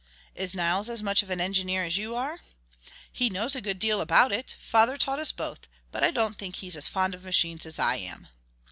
[0.33, 2.39] "Is Nils as much of an engineer as you are?"
[3.13, 4.55] "He knows a good deal about it.
[4.59, 7.97] Father taught us both, but I don't think he's as fond of machines as I
[7.97, 8.27] am."